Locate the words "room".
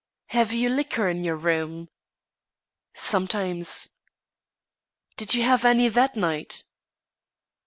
1.35-1.87